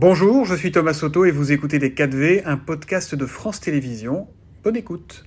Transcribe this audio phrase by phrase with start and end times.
[0.00, 4.28] Bonjour, je suis Thomas Soto et vous écoutez Les 4V, un podcast de France Télévisions.
[4.62, 5.24] Bonne écoute.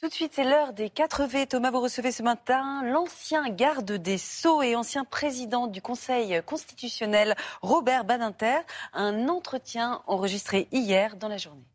[0.00, 1.46] Tout de suite, c'est l'heure des 4V.
[1.46, 7.36] Thomas, vous recevez ce matin l'ancien garde des Sceaux et ancien président du Conseil constitutionnel,
[7.60, 8.60] Robert Badinter.
[8.94, 11.68] Un entretien enregistré hier dans la journée.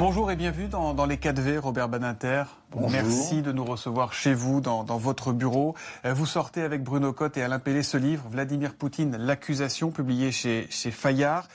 [0.00, 2.44] Bonjour et bienvenue dans, les 4V, Robert Badinter.
[2.90, 5.74] Merci de nous recevoir chez vous, dans, votre bureau.
[6.06, 10.32] Euh, vous sortez avec Bruno Cotte et Alain Pellet ce livre, Vladimir Poutine, l'accusation, publié
[10.32, 11.48] chez, chez Fayard.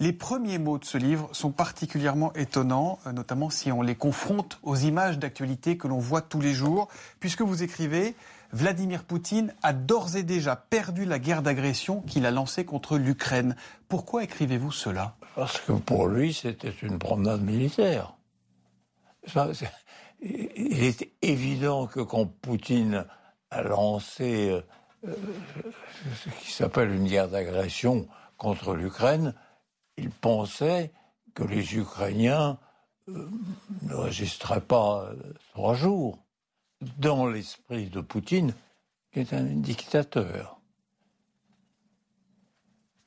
[0.00, 4.58] Les premiers mots de ce livre sont particulièrement étonnants, euh, notamment si on les confronte
[4.62, 6.88] aux images d'actualité que l'on voit tous les jours,
[7.20, 8.14] puisque vous écrivez
[8.54, 13.54] Vladimir Poutine a d'ores et déjà perdu la guerre d'agression qu'il a lancée contre l'Ukraine.
[13.90, 15.14] Pourquoi écrivez-vous cela?
[15.34, 18.14] Parce que pour lui, c'était une promenade militaire.
[20.20, 23.06] il est évident que quand Poutine
[23.50, 24.62] a lancé euh,
[25.08, 25.14] euh,
[26.22, 29.34] ce qui s'appelle une guerre d'agression contre l'Ukraine,
[29.96, 30.92] il pensait
[31.34, 32.58] que les Ukrainiens
[33.08, 33.28] euh,
[33.82, 35.10] ne résisteraient pas
[35.52, 36.18] trois jours
[36.98, 38.54] dans l'esprit de Poutine,
[39.12, 40.60] qui est un dictateur.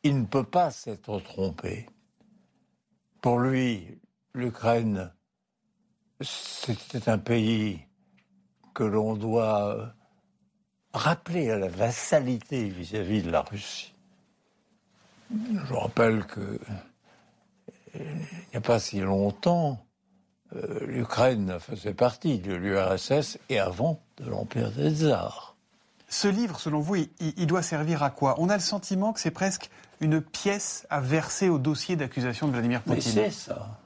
[0.03, 1.87] Il ne peut pas s'être trompé.
[3.25, 3.99] Pour lui,
[4.35, 5.11] l'Ukraine,
[6.21, 7.79] c'était un pays
[8.75, 9.95] que l'on doit
[10.93, 13.95] rappeler à la vassalité vis-à-vis de la Russie.
[15.31, 16.59] Je rappelle que
[17.95, 18.01] il
[18.51, 19.83] n'y a pas si longtemps,
[20.55, 25.54] euh, l'Ukraine faisait partie de l'URSS et avant de l'Empire des Tsars.
[26.07, 28.35] Ce livre, selon vous, il, doit servir à quoi?
[28.39, 32.51] On a le sentiment que c'est presque une pièce à verser au dossier d'accusation de
[32.51, 33.11] Vladimir Poutine.
[33.11, 33.79] c'est ça.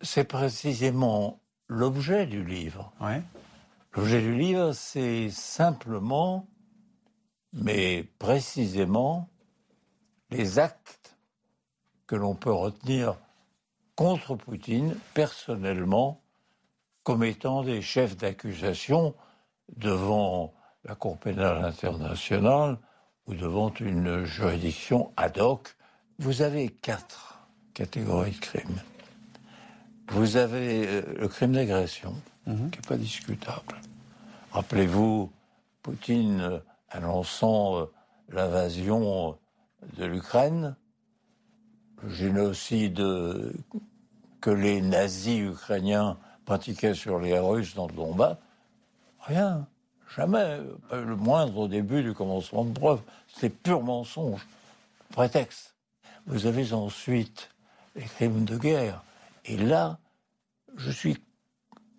[0.00, 2.92] C'est précisément l'objet du livre.
[3.94, 6.46] L'objet du livre, c'est simplement,
[7.52, 9.28] mais précisément,
[10.30, 11.16] les actes
[12.06, 13.16] que l'on peut retenir
[13.94, 16.20] contre Poutine personnellement
[17.02, 19.14] comme étant des chefs d'accusation
[19.76, 22.78] devant la Cour pénale internationale
[23.26, 25.76] ou devant une juridiction ad hoc.
[26.18, 27.38] Vous avez quatre
[27.74, 28.80] catégories de crimes.
[30.10, 32.14] Vous avez euh, le crime d'agression,
[32.46, 32.70] mhm.
[32.70, 33.76] qui n'est pas discutable.
[34.52, 35.30] Rappelez-vous,
[35.82, 36.58] Poutine euh,
[36.90, 37.84] annonçant euh,
[38.30, 39.38] l'invasion
[39.96, 40.76] de l'Ukraine,
[42.02, 43.04] le génocide
[44.40, 48.38] que les nazis ukrainiens pratiquaient sur les Russes dans le Donbass,
[49.28, 49.68] rien,
[50.16, 53.00] jamais, le moindre début du commencement de preuve.
[53.28, 54.46] C'est pur mensonge,
[55.10, 55.74] prétexte.
[56.26, 57.50] Vous avez ensuite
[57.94, 59.02] les crimes de guerre.
[59.44, 59.98] Et là,
[60.76, 61.16] je suis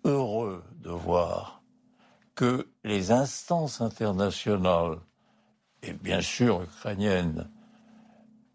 [0.04, 1.62] heureux de voir
[2.34, 4.98] que les instances internationales,
[5.82, 7.48] et bien sûr ukrainiennes,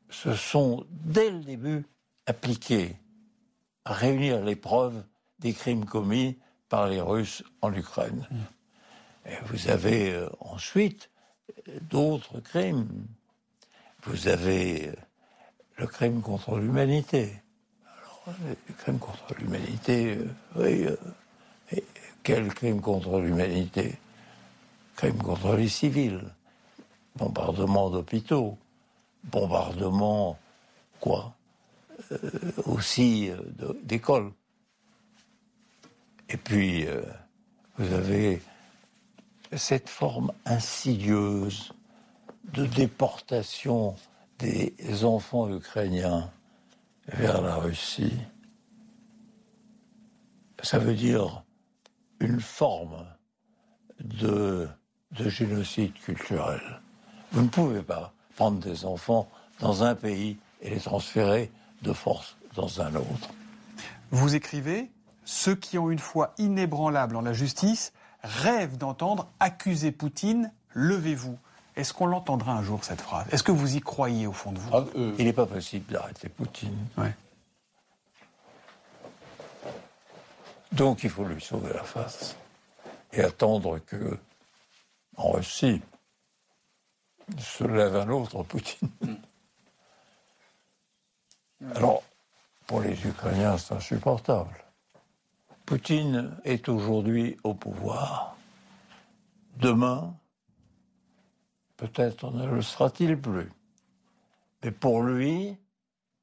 [0.09, 1.85] se sont dès le début
[2.25, 2.97] appliquées
[3.83, 5.03] à réunir les preuves
[5.39, 6.37] des crimes commis
[6.69, 8.27] par les Russes en Ukraine.
[9.47, 11.09] Vous avez euh, ensuite
[11.67, 13.05] euh, d'autres crimes.
[14.03, 14.95] Vous avez euh,
[15.77, 17.41] le crime contre l'humanité.
[18.27, 20.17] le crime contre l'humanité,
[20.55, 20.87] oui.
[22.23, 23.95] quel crime contre l'humanité?
[24.95, 26.23] Crime contre les civils,
[27.15, 28.57] bombardement d'hôpitaux,
[29.25, 30.39] bombardement,
[30.99, 31.35] quoi?
[32.11, 32.17] Euh,
[32.65, 34.31] Aussi euh, d'écoles.
[36.29, 37.01] Et puis, euh,
[37.77, 38.41] vous avez
[39.53, 41.73] cette forme insidieuse
[42.53, 43.95] de déportation
[44.39, 46.29] des enfants ukrainiens
[47.07, 48.17] vers la Russie.
[50.61, 51.43] Ça veut dire
[52.19, 53.05] une forme
[53.99, 54.67] de,
[55.11, 56.81] de génocide culturel.
[57.31, 59.29] Vous ne pouvez pas prendre des enfants
[59.59, 61.51] dans un pays et les transférer
[61.81, 63.29] de force dans un autre.
[64.11, 64.89] Vous écrivez
[65.23, 67.93] Ceux qui ont une foi inébranlable en la justice
[68.25, 71.37] rêvent d'entendre accuser Poutine, levez-vous.
[71.75, 73.27] Est-ce qu'on l'entendra un jour, cette phrase?
[73.31, 74.69] Est-ce que vous y croyez au fond de vous?
[74.73, 76.87] Ah, euh, Il n'est pas possible d'arrêter Poutine.
[80.71, 82.35] Donc il faut lui sauver la face
[83.13, 84.17] et attendre que,
[85.15, 85.81] en Russie,
[87.37, 88.89] se lève un autre Poutine.
[89.01, 89.15] Mm.
[91.75, 92.03] Alors,
[92.67, 94.64] pour les Ukrainiens, c'est insupportable.
[95.65, 98.37] Poutine est aujourd'hui au pouvoir.
[99.57, 100.15] Demain,
[101.75, 103.51] peut-être ne le sera-t-il plus.
[104.63, 105.57] Mais pour lui,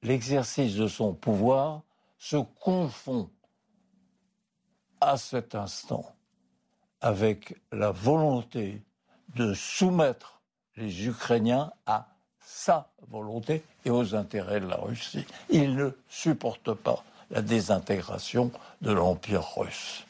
[0.02, 1.82] l'exercice de son pouvoir
[2.18, 3.30] se confond
[5.00, 6.14] à cet instant
[7.00, 8.80] avec la volonté
[9.34, 10.40] de soumettre
[10.76, 15.26] les Ukrainiens à sa volonté et aux intérêts de la Russie.
[15.50, 17.02] Il ne supporte pas
[17.32, 18.52] la désintégration
[18.82, 20.04] de l'Empire russe.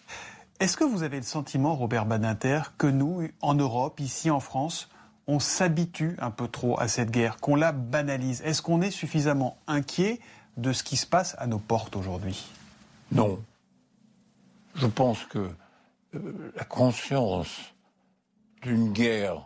[0.61, 4.89] Est-ce que vous avez le sentiment, Robert Badinter, que nous, en Europe, ici en France,
[5.27, 8.43] on s'habitue un peu trop à cette guerre, qu'on la banalise?
[8.43, 10.21] Est-ce qu'on est suffisamment inquiet
[10.57, 12.45] de ce qui se passe à nos portes aujourd'hui?
[13.13, 13.41] Non.
[14.75, 15.51] Je pense que
[16.15, 17.57] euh, la conscience
[18.63, 19.43] d'une guerre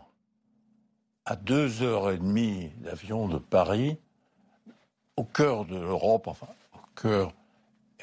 [1.24, 3.98] à deux heures et demie d'avion de Paris,
[5.16, 7.32] au cœur de l'Europe, enfin au cœur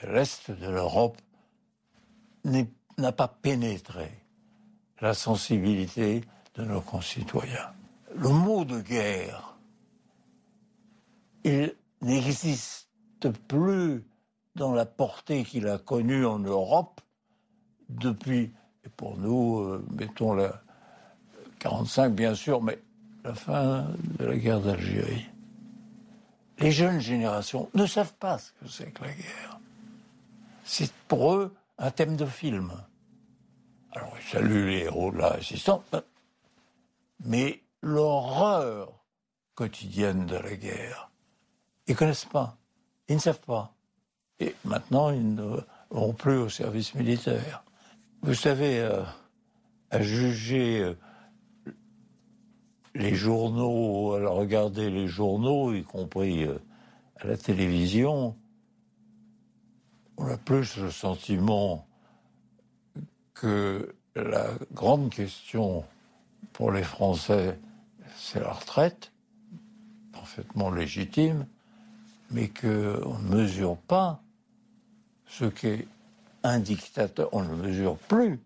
[0.01, 1.17] et l'est de l'Europe,
[2.45, 4.11] n'a pas pénétré
[5.01, 6.21] la sensibilité
[6.55, 7.73] de nos concitoyens.
[8.15, 9.57] Le mot de guerre,
[11.43, 12.87] il n'existe
[13.47, 14.03] plus
[14.55, 17.01] dans la portée qu'il a connue en Europe
[17.89, 18.51] depuis,
[18.97, 20.61] pour nous, euh, mettons la
[21.59, 22.77] 45 bien sûr, mais
[23.23, 23.87] la fin
[24.19, 25.25] de la guerre d'Algérie.
[26.59, 29.59] Les jeunes générations ne savent pas ce que c'est que la guerre.
[30.63, 32.71] C'est pour eux un thème de film.
[33.91, 35.83] Alors, ils saluent les héros de la résistance,
[37.25, 39.03] mais l'horreur
[39.55, 41.11] quotidienne de la guerre,
[41.87, 42.57] ils ne connaissent pas,
[43.07, 43.75] ils ne savent pas.
[44.39, 45.57] Et maintenant, ils ne
[45.89, 47.63] vont plus au service militaire.
[48.23, 49.03] Vous savez, euh,
[49.91, 50.95] à juger euh,
[52.95, 56.57] les journaux, à regarder les journaux, y compris euh,
[57.17, 58.35] à la télévision,
[60.17, 61.87] on a plus le sentiment
[63.33, 65.83] que la grande question
[66.53, 67.59] pour les Français,
[68.15, 69.11] c'est la retraite,
[70.11, 71.47] parfaitement légitime,
[72.29, 74.21] mais qu'on ne mesure pas
[75.25, 75.87] ce qu'est
[76.43, 78.39] un dictateur, on ne mesure plus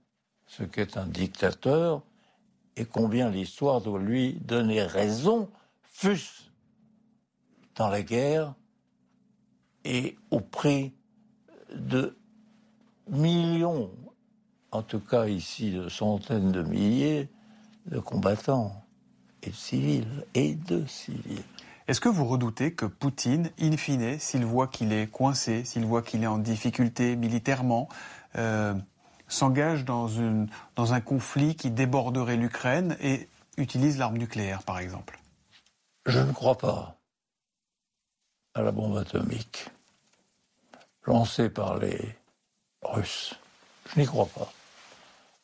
[0.45, 2.01] ce qu'est un dictateur
[2.77, 5.49] et combien l'histoire doit lui donner raison,
[5.83, 6.43] fût-ce
[7.75, 8.53] dans la guerre
[9.83, 10.93] et au prix
[11.75, 12.15] de
[13.09, 13.91] millions,
[14.71, 17.29] en tout cas ici de centaines de milliers
[17.85, 18.83] de combattants
[19.43, 21.43] et de civils et de civils.
[21.87, 26.01] Est-ce que vous redoutez que Poutine, in fine, s'il voit qu'il est coincé, s'il voit
[26.01, 27.87] qu'il est en difficulté militairement,
[28.35, 28.73] euh,
[29.29, 30.09] s'engage dans,
[30.75, 35.19] dans un conflit qui déborderait l'Ukraine et utilise l'arme nucléaire, par exemple?
[36.05, 36.97] Je ne crois pas
[38.53, 39.69] à la bombe atomique
[41.07, 42.15] lancée par les
[42.83, 43.33] Russes.
[43.89, 44.51] Je n'y crois pas.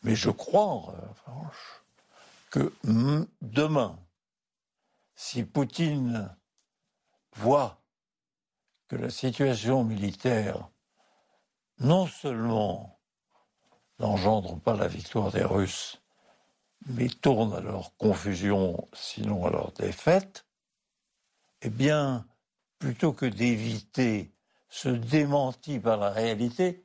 [0.04, 1.82] Mais je crois, en revanche,
[2.52, 2.72] que
[3.42, 3.98] demain,
[5.16, 6.36] si Poutine
[7.36, 7.82] voit
[8.90, 10.70] que la situation militaire
[11.80, 13.00] non seulement
[14.00, 16.02] n'engendre pas la victoire des Russes,
[16.86, 20.46] mais tourne à leur confusion, sinon à leur défaite,
[21.62, 22.28] eh bien,
[22.80, 24.33] plutôt que d'éviter
[24.74, 26.84] ce démenti par la réalité,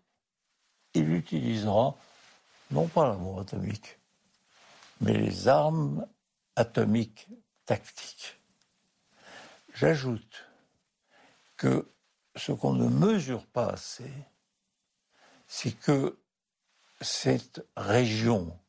[0.93, 1.97] il utilisera
[2.71, 3.99] non pas la bombe atomique,
[5.01, 6.07] mais les armes
[6.55, 7.29] atomiques
[7.65, 8.39] tactiques.
[9.73, 10.45] J'ajoute
[11.57, 11.91] que
[12.37, 14.13] ce qu'on ne mesure pas assez,
[15.47, 16.19] c'est que
[17.01, 18.61] cette région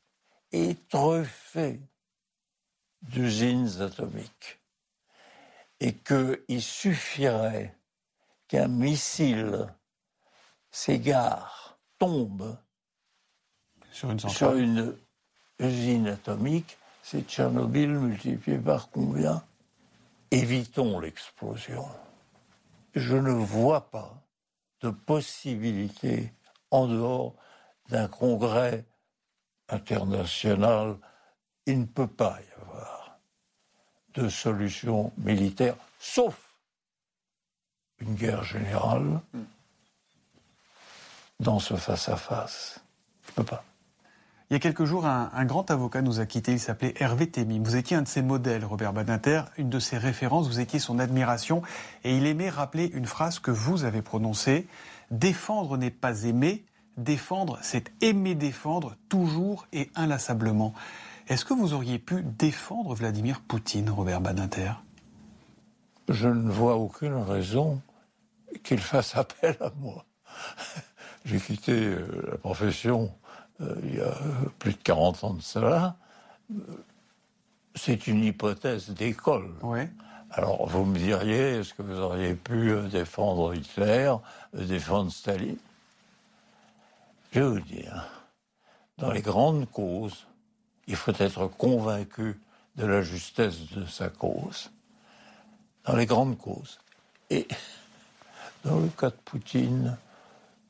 [0.54, 1.81] est truffée
[3.02, 4.61] d'usines atomiques
[5.81, 7.79] et qu'il suffirait
[8.49, 9.68] qu'un missile
[10.71, 12.57] s'égare, tombe
[13.91, 14.95] sur une,
[15.59, 19.44] usine atomique, c'est Tchernobyl multiplié par combien?
[20.31, 21.85] Évitons l'explosion.
[22.95, 24.21] Je ne vois pas
[24.81, 26.33] de possibilité
[26.71, 27.35] en dehors
[27.89, 28.85] d'un congrès
[29.68, 30.97] international,
[31.65, 33.19] il ne peut pas y avoir
[34.13, 36.48] de solution militaire, sauf
[38.01, 39.21] une guerre générale
[41.39, 42.79] dans ce face-à-face.
[43.27, 43.63] Il ne peut pas.
[44.49, 46.53] Il y a quelques jours, un, grand avocat nous a quittés.
[46.53, 47.59] Il s'appelait Hervé Thémy.
[47.59, 50.47] Vous étiez un de ses modèles, Robert Badinter, une de ses références.
[50.47, 51.61] Vous étiez son admiration.
[52.03, 54.68] Et il aimait rappeler une phrase que vous avez prononcée
[55.11, 56.65] Défendre n'est pas aimer,
[56.97, 60.73] défendre, c'est aimer défendre toujours et inlassablement.
[61.27, 64.73] Est-ce que vous auriez pu défendre Vladimir Poutine, Robert Badinter?
[66.09, 67.81] Je ne vois aucune raison
[68.63, 70.06] qu'il fasse appel à moi.
[71.25, 73.13] J'ai quitté euh, la profession
[73.61, 74.13] euh, il y a
[74.57, 75.97] plus de 40 ans de cela.
[77.75, 79.51] C'est une hypothèse d'école.
[80.31, 84.13] Alors vous me diriez, est-ce que vous auriez pu euh, défendre Hitler,
[84.53, 85.57] défendre Staline?
[87.31, 88.07] Je veux dire,
[88.97, 90.27] dans les grandes causes,
[90.87, 92.39] il faut être convaincu
[92.75, 94.71] de la justesse de sa cause,
[95.85, 96.79] dans les grandes causes.
[97.29, 97.47] Et
[98.63, 99.97] dans le cas de Poutine,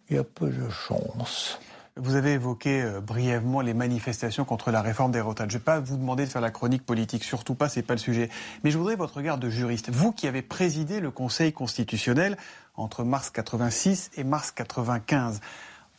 [0.10, 1.60] il y a peu de chance.
[1.96, 5.50] Vous avez évoqué euh, brièvement les manifestations contre la réforme des retraites.
[5.50, 7.93] Je ne vais pas vous demander de faire la chronique politique, surtout pas, c'est pas
[7.93, 8.29] le sujet.
[8.63, 9.89] Mais je voudrais votre regard de juriste.
[9.89, 12.38] Vous qui avez présidé le Conseil constitutionnel
[12.75, 15.41] entre mars 86 et mars 95,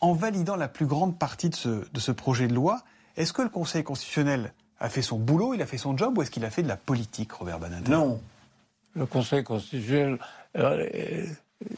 [0.01, 2.83] en validant la plus grande partie de ce, de ce projet de loi,
[3.17, 6.23] est-ce que le Conseil constitutionnel a fait son boulot, il a fait son job, ou
[6.23, 7.91] est-ce qu'il a fait de la politique, Robert Badinter?
[7.91, 8.21] Non.
[8.95, 10.19] Le Conseil constitutionnel,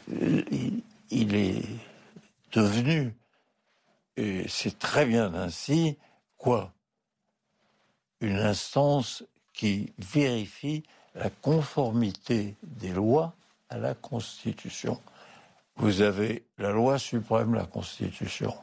[0.09, 1.63] il est
[2.51, 3.13] devenu
[4.15, 5.97] et c'est très bien ainsi,
[6.37, 6.71] quoi?
[8.21, 9.23] Une instance
[9.53, 10.83] qui vérifie
[11.15, 13.35] la conformité des lois
[13.69, 15.01] à la Constitution.
[15.75, 18.53] Vous avez la loi suprême, la Constitution.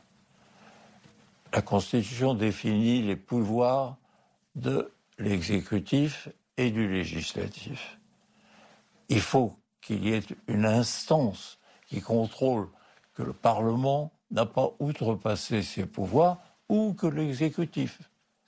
[1.52, 3.96] La Constitution définit les pouvoirs
[4.54, 7.98] de l'exécutif et du législatif.
[9.08, 12.68] Il faut qu'il y ait une instance qui contrôle
[13.14, 18.00] que le Parlement n'a pas outrepassé ses pouvoirs ou que l'exécutif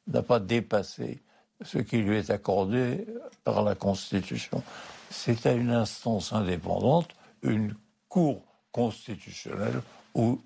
[0.06, 1.22] n'a pas dépassé
[1.62, 3.06] ce qui lui est accordé
[3.44, 4.62] par la Constitution.
[5.10, 7.10] C'est à une instance indépendante,
[7.42, 7.74] une
[8.08, 9.80] Cour constitutionnelle
[10.14, 10.40] ou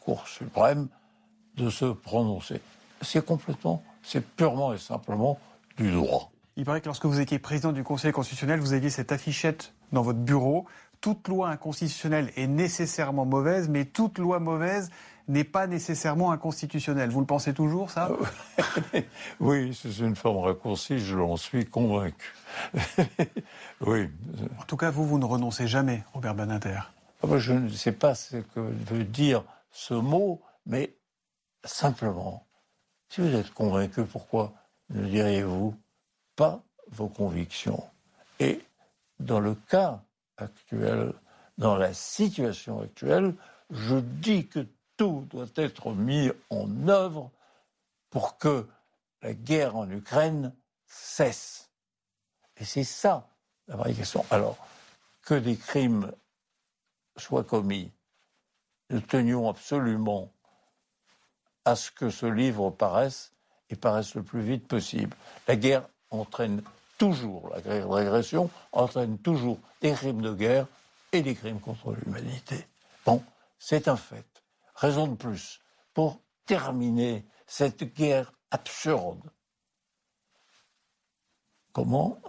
[0.00, 0.88] Cour suprême,
[1.56, 2.60] de se prononcer.
[3.02, 5.38] C'est complètement, c'est purement et simplement
[5.76, 6.30] du droit.
[6.58, 10.02] Il paraît que lorsque vous étiez président du Conseil constitutionnel, vous aviez cette affichette dans
[10.02, 10.66] votre bureau
[11.00, 14.90] toute loi inconstitutionnelle est nécessairement mauvaise, mais toute loi mauvaise
[15.28, 17.10] n'est pas nécessairement inconstitutionnelle.
[17.10, 18.10] Vous le pensez toujours, ça?
[19.40, 22.34] Oui, c'est une forme raccourcie, je l'en suis convaincu.
[23.80, 24.08] oui.
[24.58, 26.80] En tout cas, vous, vous ne renoncez jamais, Robert Badinter.
[27.22, 30.96] Ah, je ne sais pas ce que veut dire ce mot, mais
[31.62, 32.46] simplement,
[33.08, 34.54] si vous êtes convaincu, pourquoi
[34.90, 35.76] ne diriez-vous?
[36.38, 37.84] Pas vos convictions
[38.38, 38.64] Et
[39.18, 40.00] dans le cas
[40.36, 41.12] actuelle,
[41.58, 43.34] dans la situation actuelle,
[43.70, 44.64] je dis que
[44.96, 47.32] tout doit être mis en œuvre
[48.10, 48.68] pour que
[49.20, 50.54] la guerre en Ukraine
[50.86, 51.70] cesse.
[52.56, 53.28] Et c'est ça
[53.66, 54.24] la vraie question.
[54.30, 54.56] Alors,
[55.22, 56.12] que des crimes
[57.16, 57.90] soient commis,
[58.90, 60.32] nous tenions absolument
[61.64, 63.32] à ce que ce livre paraisse
[63.70, 65.16] et paraisse le plus vite possible.
[65.48, 66.62] La guerre entraîne
[66.98, 70.66] toujours, la régression entraîne toujours des crimes de guerre
[71.12, 72.66] et des crimes contre l'humanité.
[73.04, 73.22] Bon,
[73.58, 74.26] c'est un fait.
[74.74, 75.60] Raison de plus
[75.94, 79.22] pour terminer cette guerre absurde.
[81.72, 82.20] Comment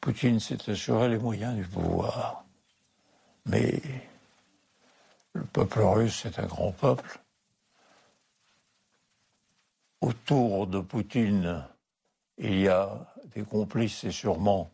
[0.00, 2.44] Poutine s'est assuré les moyens du pouvoir.
[3.46, 3.82] Mais
[5.32, 7.18] le peuple russe est un grand peuple.
[10.00, 11.66] Autour de Poutine,
[12.38, 14.70] il y a des complices et sûrement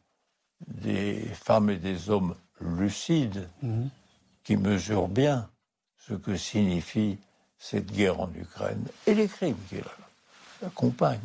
[0.66, 3.88] des femmes et des hommes lucides mhm.
[4.45, 5.49] qui mesurent bien
[5.99, 7.19] ce que signifie
[7.59, 9.76] cette guerre en Ukraine et les crimes qui
[10.61, 11.19] l'accompagnent.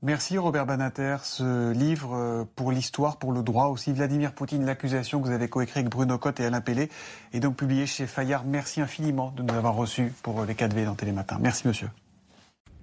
[0.00, 1.16] Merci Robert Banater.
[1.24, 5.48] Ce livre euh, pour l'histoire, pour le droit aussi, Vladimir Poutine, l'accusation que vous avez
[5.48, 6.88] coécrit avec Bruno Cotte et Alain Pellet,
[7.32, 8.44] est donc publié chez Fayard.
[8.44, 11.38] Merci infiniment de nous avoir reçus pour les 4V dans Télématin.
[11.40, 11.88] Merci monsieur.